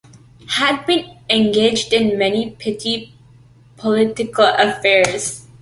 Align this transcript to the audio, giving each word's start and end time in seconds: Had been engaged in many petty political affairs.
Had 0.53 0.87
been 0.87 1.15
engaged 1.29 1.93
in 1.93 2.17
many 2.17 2.49
petty 2.55 3.13
political 3.77 4.45
affairs. 4.47 5.45